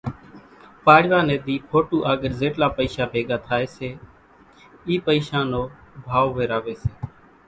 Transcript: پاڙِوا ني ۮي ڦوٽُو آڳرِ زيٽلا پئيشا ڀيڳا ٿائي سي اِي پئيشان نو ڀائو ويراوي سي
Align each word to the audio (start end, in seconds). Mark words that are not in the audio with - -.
پاڙِوا 0.85 1.19
ني 1.27 1.35
ۮي 1.45 1.55
ڦوٽُو 1.69 1.97
آڳرِ 2.11 2.31
زيٽلا 2.39 2.67
پئيشا 2.77 3.03
ڀيڳا 3.13 3.37
ٿائي 3.45 3.65
سي 3.75 3.89
اِي 4.87 4.95
پئيشان 5.05 5.43
نو 5.53 5.61
ڀائو 6.05 6.27
ويراوي 6.37 6.75
سي 6.81 6.89